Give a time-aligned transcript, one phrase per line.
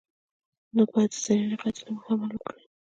[0.75, 2.63] نو باید د زرینې قاعدې له مخې عمل وکړي.